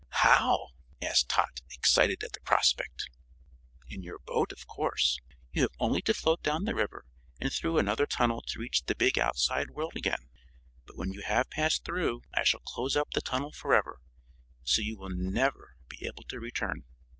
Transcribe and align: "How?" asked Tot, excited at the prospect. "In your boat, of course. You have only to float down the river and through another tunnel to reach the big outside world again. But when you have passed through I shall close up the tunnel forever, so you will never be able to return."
"How?" 0.25 0.69
asked 0.99 1.29
Tot, 1.29 1.61
excited 1.69 2.23
at 2.23 2.33
the 2.33 2.41
prospect. 2.41 3.07
"In 3.87 4.01
your 4.01 4.17
boat, 4.17 4.51
of 4.51 4.65
course. 4.65 5.19
You 5.51 5.61
have 5.61 5.75
only 5.77 6.01
to 6.01 6.13
float 6.15 6.41
down 6.41 6.63
the 6.63 6.73
river 6.73 7.05
and 7.39 7.53
through 7.53 7.77
another 7.77 8.07
tunnel 8.07 8.41
to 8.47 8.57
reach 8.59 8.83
the 8.85 8.95
big 8.95 9.19
outside 9.19 9.69
world 9.69 9.93
again. 9.95 10.27
But 10.87 10.97
when 10.97 11.13
you 11.13 11.21
have 11.21 11.51
passed 11.51 11.85
through 11.85 12.23
I 12.33 12.43
shall 12.43 12.61
close 12.61 12.95
up 12.95 13.11
the 13.11 13.21
tunnel 13.21 13.51
forever, 13.51 13.99
so 14.63 14.81
you 14.81 14.97
will 14.97 15.11
never 15.11 15.75
be 15.87 16.03
able 16.07 16.23
to 16.29 16.39
return." 16.39 16.83